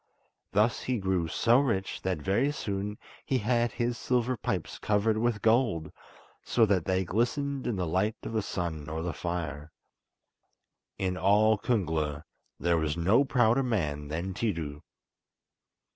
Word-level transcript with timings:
Thus 0.51 0.81
he 0.81 0.97
grew 0.97 1.27
so 1.27 1.59
rich 1.59 2.01
that 2.01 2.17
very 2.23 2.51
soon 2.51 2.97
he 3.23 3.37
had 3.37 3.71
his 3.73 3.99
silver 3.99 4.35
pipes 4.35 4.79
covered 4.79 5.15
with 5.19 5.43
gold, 5.43 5.91
so 6.43 6.65
that 6.65 6.85
they 6.85 7.05
glistened 7.05 7.67
in 7.67 7.75
the 7.75 7.85
light 7.85 8.15
of 8.23 8.33
the 8.33 8.41
sun 8.41 8.89
or 8.89 9.03
the 9.03 9.13
fire. 9.13 9.71
In 10.97 11.17
all 11.17 11.55
Kungla 11.55 12.23
there 12.59 12.77
was 12.77 12.97
no 12.97 13.23
prouder 13.23 13.61
man 13.61 14.07
than 14.07 14.33
Tiidu. 14.33 14.81